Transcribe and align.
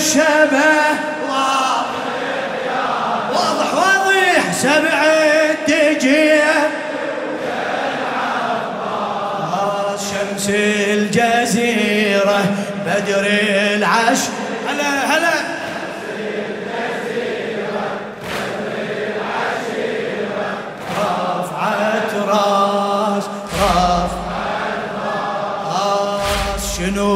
الشبه. 0.00 0.72
واضح 3.32 3.74
واضح. 3.74 4.52
سبع 4.52 4.98
الدجيه 5.50 6.70
شمس 9.96 10.48
الجزيرة 10.48 12.44
بدر 12.86 13.26
العش 13.76 14.18
هلا 14.68 14.90
هلا. 15.16 15.34
رفعت 20.98 22.12
راس 22.28 23.24
رفعت 23.54 24.10
راس. 25.74 26.76
شنو 26.76 27.12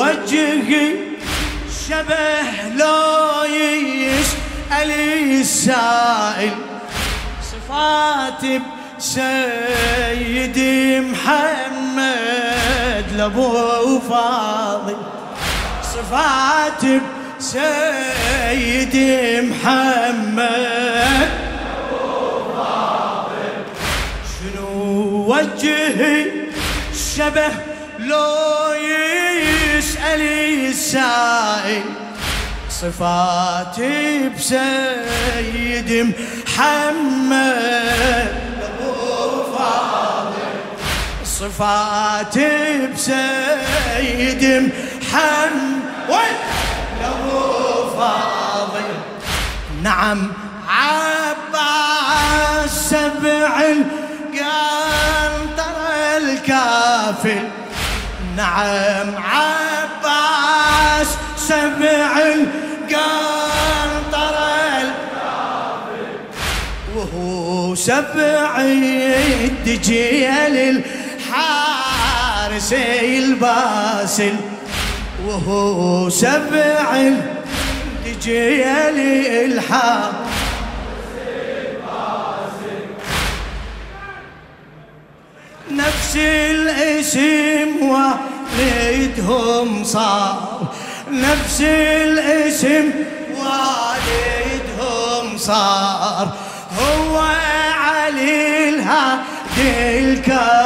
وجهي؟ 0.00 1.05
شبه 1.88 2.70
لو 2.74 3.44
يسأل 3.44 4.90
السائل. 5.40 6.52
صفات 7.42 8.42
سيدي 8.98 11.00
محمد 11.00 13.04
لابو 13.16 14.00
فاضل. 14.00 14.96
صفات 15.82 16.82
سيدي 17.38 19.40
محمد 19.40 21.28
شنو 24.32 24.70
وجهي؟ 25.28 26.26
شبه 27.16 27.52
لو 27.98 28.72
يسأل 29.76 30.22
السائل 30.68 31.82
صفاتي 32.70 34.28
بسيدي 34.28 36.02
محمد. 36.46 38.34
صفاتي 41.24 42.86
بسيدي 42.94 44.60
محمد. 44.60 46.36
لو 47.02 47.90
فاضل. 47.98 48.90
نعم 49.82 50.32
عباس 50.68 52.70
سبع 52.90 53.52
القنطر 53.60 55.76
الكافل 56.16 57.44
نعم 58.36 59.14
عباس 59.16 61.08
سبع 61.36 62.18
القنطر 62.18 64.36
الكافل 64.80 66.08
وهو 66.96 67.74
سبع 67.74 68.60
الدجيل 68.60 70.56
الحارس 71.36 72.72
الباسل. 73.02 74.34
وهو 75.26 76.10
سبع 76.10 76.96
الدجيل 78.04 78.98
الحارس 79.52 80.25
نفس 86.06 86.16
الاسم 86.16 87.68
والدهم 88.58 89.84
صار. 89.84 90.68
نفس 91.10 91.60
الاسم 91.60 92.90
والدهم 93.36 95.38
صار. 95.38 96.28
هو 96.78 97.18
علي 97.80 98.68
الهادي 98.68 99.98
الكرار 99.98 100.65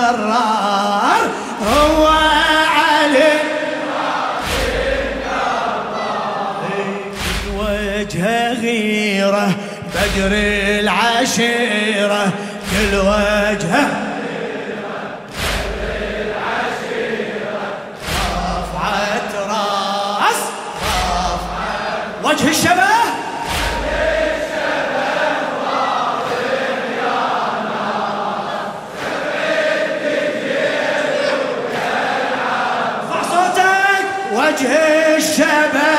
الشبه 35.17 35.91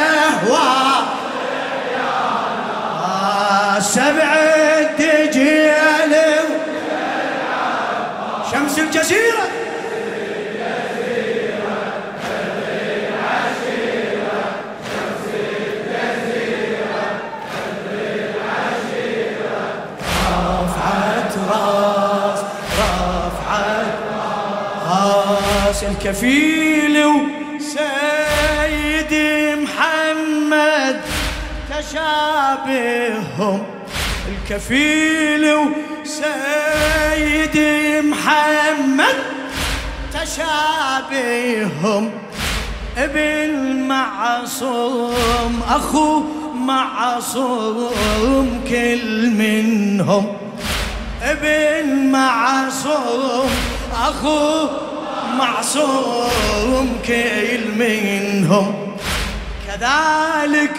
و 0.47 0.53
سبع 3.81 4.31
الدجيل 4.79 6.13
شمس 8.51 8.79
الجزيرة. 8.79 9.45
رفعت 20.31 21.33
راس 21.49 22.39
تشابههم 32.61 33.63
الكفيل 34.27 35.53
وسيدي 36.03 37.71
محمد 38.01 39.15
تشابههم 40.13 42.11
ابن 42.97 43.81
معصوم 43.87 45.61
أخو 45.69 46.23
معصوم 46.55 48.61
كل 48.69 49.29
منهم 49.29 50.37
ابن 51.23 52.11
معصوم 52.11 53.49
أخو 53.93 54.67
معصوم 55.37 56.99
كل 57.07 57.61
منهم. 57.77 58.95
كذلك 59.67 60.71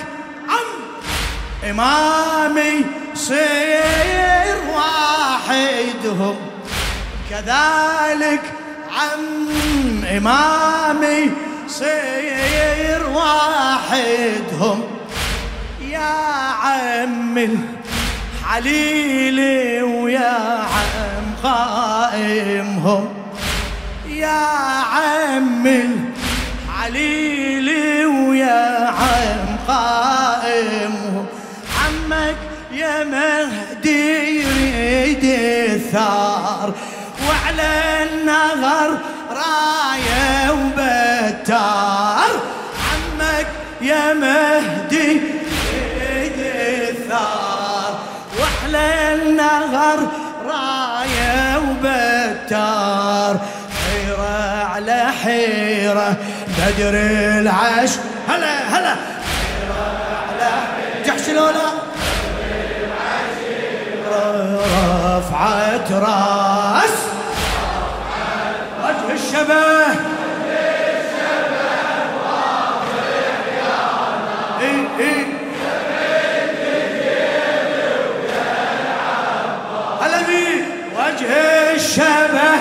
إمامي 1.71 2.84
صير 3.15 4.56
واحدهم. 4.75 6.37
كذلك 7.31 8.43
عم 8.99 9.25
إمامي 10.17 11.31
صير 11.69 13.06
واحدهم. 13.06 14.78
يا 15.91 16.15
عم 16.62 17.39
الحليل 18.44 19.38
ويا 19.82 20.38
عم 20.75 21.25
قائمهم 21.43 23.09
يا 24.09 24.47
عم 24.94 25.67
الحليل 25.67 27.69
ويا 28.06 28.88
عم 28.88 29.56
قائمهم 29.69 31.01
يا 33.23 33.45
مهدي 33.45 34.43
يريد 34.43 35.25
الثار 35.25 36.75
وعلى 37.29 37.73
النهر 38.03 38.99
راية 39.31 40.51
وبتار. 40.51 42.31
عمك 42.89 43.47
يا 43.81 44.13
مهدي 44.13 45.21
يريد 45.73 46.39
الثار 46.39 47.99
وعلى 48.41 49.15
النهر 49.15 49.99
راية 50.47 51.59
وبتار. 51.59 53.41
حيرة 53.83 54.65
على 54.65 55.13
حيرة 55.25 56.17
بدر 56.59 56.95
العش 57.41 57.91
هلا 58.29 58.79
هلا. 58.79 58.95
حيرة 59.39 59.83
على 60.29 60.51
جحش 61.07 61.29
لولا 61.29 61.72
رفعت 65.12 65.93
راس. 65.93 66.97
وجه 68.85 69.14
الشبه 69.14 69.87
إيه، 74.61 74.88
إيه. 74.99 75.26
وجه 80.97 81.75
الشباب. 81.75 82.51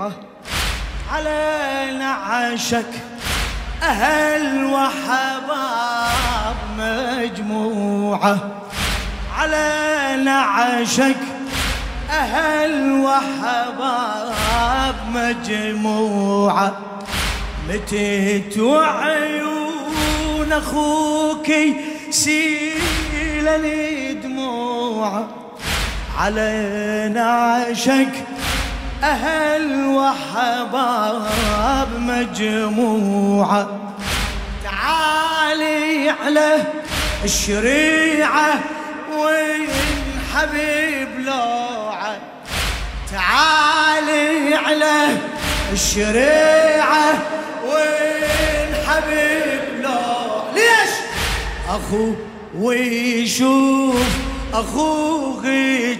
على 0.00 0.12
نعشك 1.98 2.86
أهل 3.82 4.64
وحباب 4.64 6.56
مجموعة. 6.78 8.38
على 9.36 10.16
نعشك 10.24 11.16
أهل 12.10 12.92
وحباب 12.92 14.94
مجموعة. 15.14 16.78
متت 17.68 18.58
وعيون 18.58 20.52
أخوك 20.52 21.52
سيل 22.10 23.48
الدموع 23.48 25.26
على 26.18 27.10
نعشك 27.14 28.12
أهل 29.02 29.86
وحباب 29.86 31.88
مجموعة. 31.98 33.68
تعالي 34.64 36.10
على 36.10 36.64
الشريعة 37.24 38.60
وين 39.18 39.68
حبيب 40.34 41.08
لوعة. 41.18 42.18
تعالي 43.12 44.54
على 44.54 45.18
الشريعة 45.72 47.12
وين 47.64 48.74
حبيب 48.86 49.82
لوعة. 49.82 50.44
ليش؟ 50.54 50.90
أخو 51.68 52.12
ويشوف 52.58 54.06
أخوه 54.54 55.42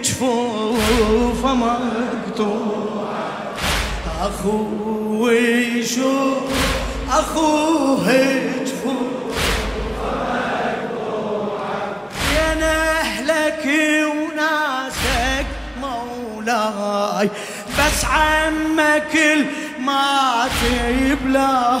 جفوفه 0.01 1.53
مقطوع 1.53 2.90
أخو 4.21 4.65
ويشوف 5.23 6.43
أخوه 7.11 8.07
جفوفه 8.65 9.35
يا 12.35 12.55
نهلك 12.55 13.65
وناسك 14.05 15.45
مولاي 15.81 17.29
بس 17.79 18.05
عمك 18.05 19.15
ما 19.79 20.47
تبلاه 20.61 21.79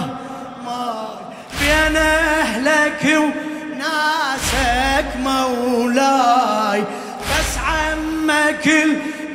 ماي. 0.65 1.21
بين 1.61 1.97
أهلك 1.97 3.03
وناسك 3.05 3.51
ناسك 3.81 5.05
مولاي 5.17 6.81
بس 7.29 7.57
عمك 7.57 8.67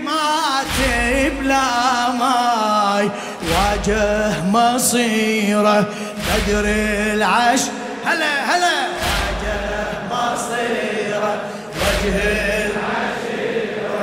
ما 0.04 0.62
تبلا 0.78 2.10
ماي. 2.18 2.65
واجه 3.88 4.44
مصيره 4.44 5.86
بدر 6.26 6.64
العش. 7.14 7.60
هلا 8.04 8.44
هلا. 8.44 8.76
واجه 9.06 9.60
مصيره 10.10 11.34
وجه 11.76 12.16
العشيرة 12.66 14.00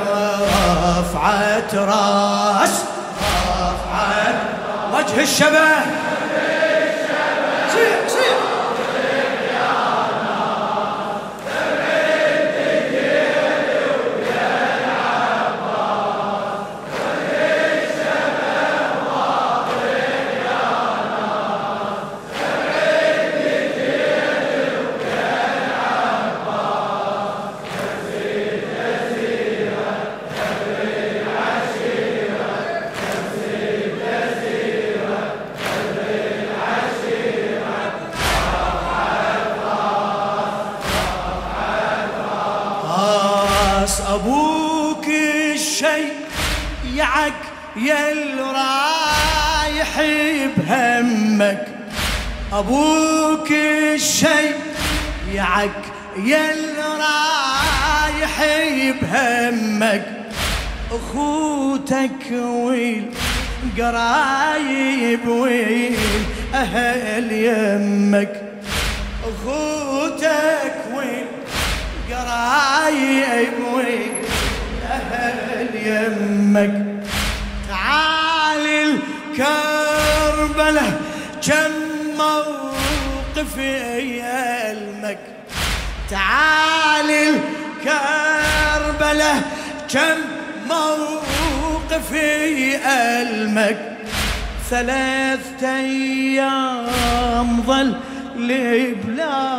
رفعت 1.00 1.75
راس 1.75 2.83
رفعت 3.59 4.35
وجه 4.94 5.21
الشبه. 5.21 5.68
يعك 47.13 47.33
يل 47.75 48.39
رايح 48.39 50.01
بهمك. 50.57 51.68
أبوك 52.54 53.51
الشي 53.51 54.50
يعك 55.33 55.81
يل 56.18 56.75
رايح 56.80 58.44
بهمك. 59.02 60.06
أخوتك 60.92 62.31
ويل 62.31 63.06
قرايب 63.78 65.28
ويل 65.28 65.97
أهل 66.54 67.31
يمك. 67.31 68.42
أخوتك 69.23 70.76
ويل 70.95 71.26
قرايب 72.11 73.54
وين 73.73 74.14
أهل 74.92 75.69
يمك. 75.76 76.93
الكربلة 80.73 80.99
كم 81.42 81.71
موقف 82.18 83.57
يلمك. 83.97 85.19
تعال 86.09 87.09
الكربلة 87.81 89.42
كم 89.94 90.18
موقف 90.69 92.11
يلمك. 92.11 93.80
ثلاثة 94.69 95.75
أيام 95.80 97.49
ظل 97.68 97.95
لبلاد 98.37 99.57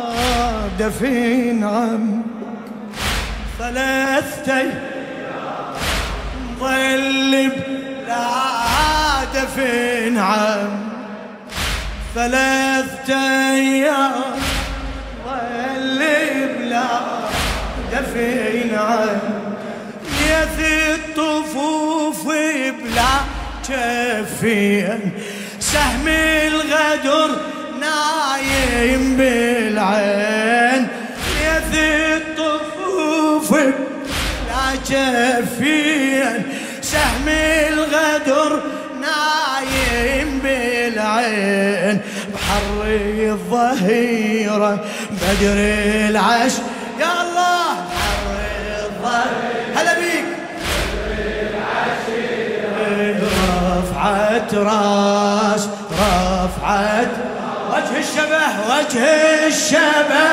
في 0.99 1.51
نعم 1.51 2.23
ثلاثة 3.59 4.63
ظل 6.59 7.51
بلاد 8.07 9.47
في 9.55 10.09
نعم 10.09 10.84
ثلاثة 12.15 13.13
أيام 13.53 14.13
ظل 15.25 15.99
بلاد 16.59 18.05
في 18.13 18.63
نعم 18.71 19.19
يث 20.21 20.59
الطفوف 20.93 22.27
بلا 22.27 23.15
كفين 23.69 25.11
سهم 25.59 26.07
الغدر 26.07 27.35
نايم 27.79 29.17
بالعين. 29.17 30.34
الظهيرة 43.45 44.79
بدر 45.11 45.57
العش 46.09 46.51
يا 46.99 47.21
الله. 47.21 47.71
الظهيرة 48.85 49.75
هلا 49.75 49.93
بيك. 49.99 50.25
رفعت 53.21 54.53
راس 54.53 55.67
رفعت 55.91 57.11
وجه 57.69 57.99
الشبه 57.99 58.45
وجه 58.69 59.47
الشبه. 59.47 60.25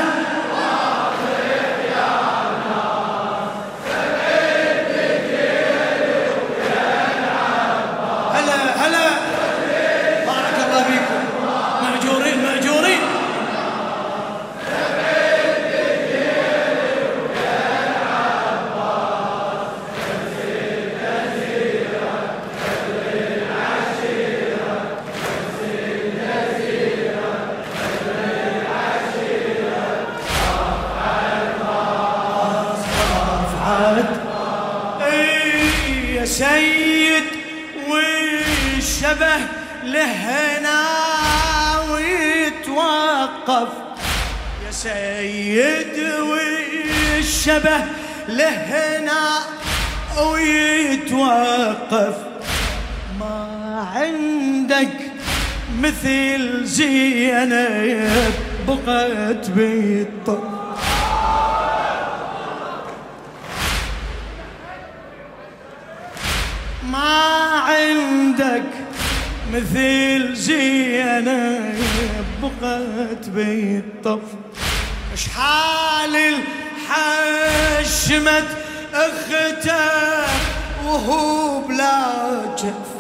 والشبه 47.63 47.85
لهنا 48.29 49.39
ويتوقف 50.31 52.17
ما 53.21 53.89
عندك 53.95 55.13
مثل 55.79 56.65
زينب 56.65 58.35
بقت 58.69 59.51
بالطف 59.51 60.39
ما 66.91 67.19
عندك 67.67 68.63
مثل 69.53 70.35
زينب 70.35 71.79
بقت 72.43 73.29
بالطف 73.29 74.21
اشحال 75.13 76.35
الحشمت 76.93 78.45
أخته 78.95 79.75
وهو 80.87 81.61
بلا 81.61 82.03
جف. 82.59 82.93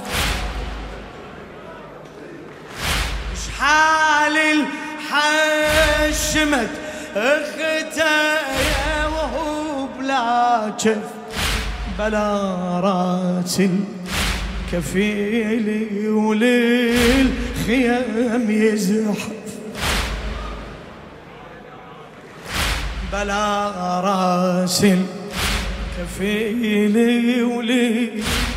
اشحال 3.32 4.37
الحشمت 6.11 6.70
أخته 7.16 8.04
وهو 9.08 9.87
بلا 9.99 10.72
جف؟ 10.80 11.08
بلا 11.99 12.28
رأس 12.80 13.61
الكفيل 14.72 15.66
وللخيام 16.08 17.30
يزحف. 18.50 19.41
بلا 23.12 24.00
راس. 24.00 24.85
الكفيل 25.99 26.97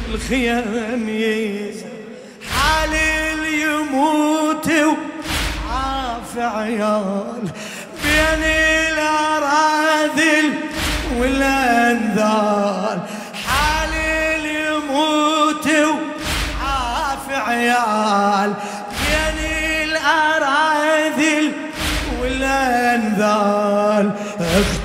وللخيام 0.08 1.10
يزحف 1.10 1.86
حال 2.52 2.94
يموت 3.64 4.68
وعاف 4.70 6.38
عيال. 6.38 7.44
بين 8.04 8.44
الأراذل 8.94 10.48
والانذال 11.18 12.25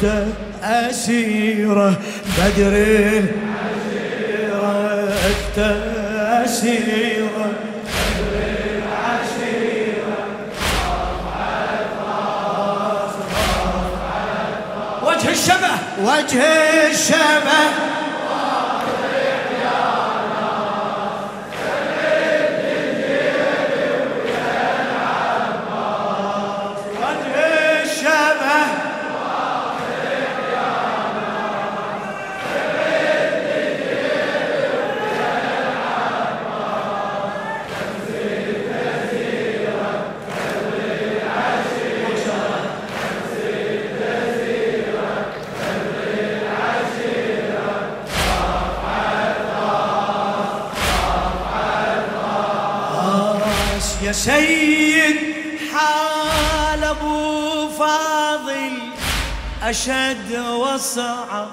اخته 0.02 0.26
أسيرة 0.62 1.95
بدر 2.38 2.73
العشيرة 3.52 4.64
اخته 5.09 5.71
أسيرة 6.45 7.52
وجه 15.02 15.30
الشبه 15.30 15.71
وجه 16.04 16.42
الشبه 16.90 17.89
فاضل 57.80 58.78
أشد 59.62 60.38
وصعب 60.38 61.49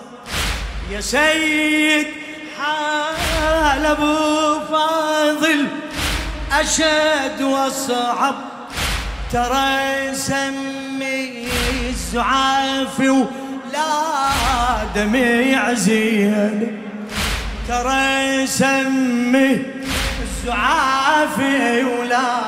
يا 0.91 1.01
سيد 1.01 2.07
حال 2.59 3.85
أبو 3.85 4.59
فاضل 4.71 5.67
أشد 6.51 7.41
وصعب 7.41 8.35
ترى 9.33 10.13
سمي 10.13 11.47
الزعاف 11.89 12.99
ولا 12.99 13.87
دمع 14.95 15.73
زين. 15.73 16.83
ترى 17.67 18.47
سمي 18.47 19.77
تعافي 20.45 21.83
ولا 21.83 22.39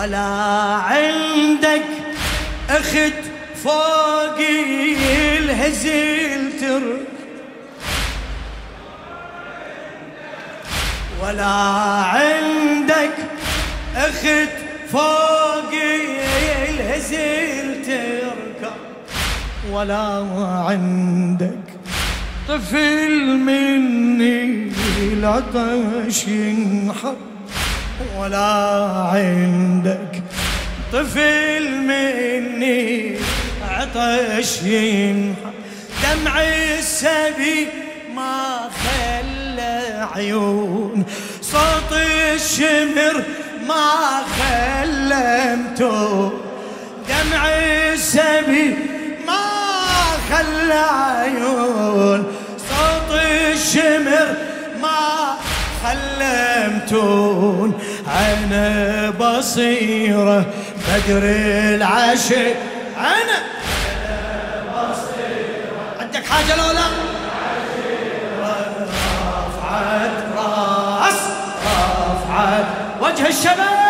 ولا 0.00 0.18
عندك 0.88 1.82
أخت 2.70 3.20
فوق 3.64 4.38
الهزيل 5.38 6.52
ترك 6.60 7.06
ولا 11.22 11.44
عندك 12.14 13.16
أخت 13.96 14.52
فوق 14.92 15.72
الهزيل 16.68 17.84
تركب. 17.86 18.76
ولا 19.70 20.26
عندك 20.68 21.64
طفل 22.48 23.26
مني 23.36 24.72
العطش 25.02 26.28
ينحب 26.28 27.29
ولا 28.18 28.50
عندك 29.12 30.22
طفل 30.92 31.70
مني 31.70 33.16
عطش 33.70 34.62
ينحب 34.62 35.54
دمع 36.02 36.42
السبي 36.42 37.68
ما 38.14 38.68
خلى 38.82 40.08
عيون. 40.14 41.04
صوت 41.42 41.92
الشمر 42.34 43.22
ما 43.68 44.22
خلى 44.38 45.56
متون 45.56 46.32
دمع 47.08 47.48
السبي 47.48 48.76
ما 49.26 49.44
خلى 50.30 50.86
عيون. 50.90 52.40
الشمر 53.70 54.28
ما 54.82 55.36
خلمتون 55.82 57.68
عنا 58.10 59.10
بصيرة 59.10 60.44
بدر 60.88 61.22
العشي. 61.74 62.54
عنا 62.96 63.38
بصيرة 64.68 66.00
عندك 66.00 66.24
حاجة 66.26 66.56
لو 66.56 66.72
لا 66.72 66.86
رفعت 69.46 70.10
راس 70.36 71.20
رفعت 71.66 72.64
وجه 73.00 73.28
الشباب 73.28 73.89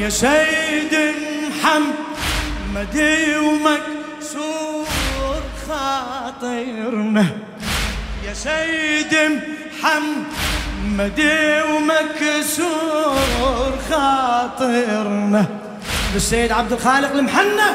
يا 0.00 0.08
سيد 0.08 0.94
محمد 1.48 2.96
ومكسور 3.44 4.86
خاطرنا. 5.68 7.26
يا 8.26 8.34
سيد 8.34 9.14
محمد 9.82 11.20
ومكسور 11.70 13.16
خاطرنا. 13.90 15.46
بالسيد 16.12 16.52
عبد 16.52 16.72
الخالق 16.72 17.12
المحنة. 17.12 17.68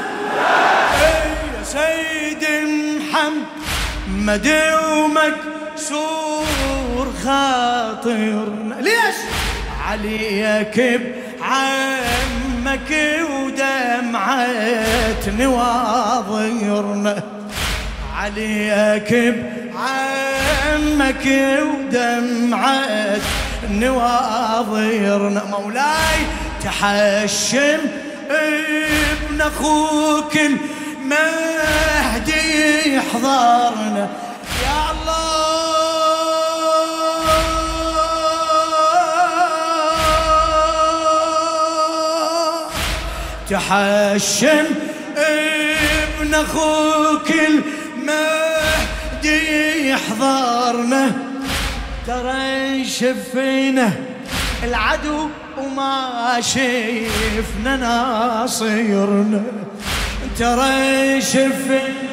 يا 1.60 1.63
سيد 1.63 2.44
محمد 3.00 4.48
ومكسور 4.98 6.25
خاطرنا. 7.25 8.75
ليش؟ 8.82 9.18
عليك 9.88 10.77
بعمك 11.43 12.91
ودمعة 13.31 14.47
نواظرنا 15.39 17.23
عليك 18.15 19.12
بعمك 19.73 21.25
ودمعة 21.62 23.21
نواظرنا 23.69 25.41
مولاي 25.51 26.19
تحشم 26.63 27.79
ابن 28.29 29.41
أخوك 29.41 30.35
المهدي 30.38 31.75
يحضرنا 32.95 34.09
يا 34.63 34.91
الله 34.91 35.42
تحشم 43.53 44.65
ابن 45.17 46.33
أخوك 46.33 47.29
المهدي 48.01 49.39
يحضرنا. 49.89 51.12
ترى 52.07 52.86
شفينا 52.86 53.91
العدو 54.63 55.29
وما 55.57 56.41
شفنا 56.41 57.75
ناصرنا 57.75 59.43
ترى 60.39 61.21
شفنا 61.21 62.12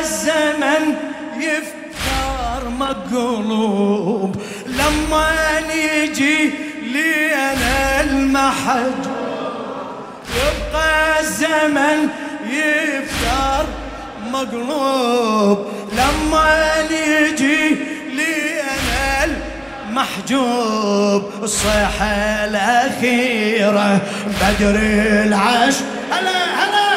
الزمن 0.00 0.94
يفتر 1.40 2.68
مقلوب. 2.68 4.36
لما 4.66 5.30
يجي 5.74 6.50
لي 6.92 7.34
أنا 7.34 8.00
المحج 8.00 9.02
يبقى 10.36 11.20
الزمن 11.20 12.08
يفتر 12.50 13.66
مقلوب. 14.32 15.66
لما 15.92 16.74
يجي 16.90 17.68
لي 18.16 18.60
أنا 18.60 19.24
المحجوب 19.88 21.22
الصيحة 21.42 22.04
الأخيرة 22.44 24.00
بدر 24.26 24.76
العش 25.26 25.74
هلا 26.10 26.30
هلا. 26.30 26.87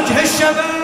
وجه 0.00 0.22
الشباب 0.22 0.79